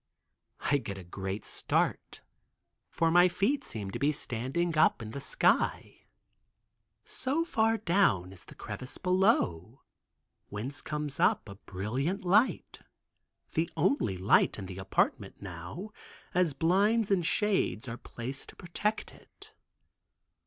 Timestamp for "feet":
3.27-3.63